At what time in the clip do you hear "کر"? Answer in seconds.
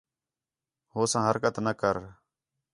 1.79-1.95